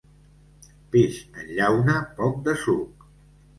Peix 0.95 1.19
en 1.43 1.53
llauna, 1.59 1.99
poc 2.19 2.43
de 2.51 2.59
suc. 2.65 3.09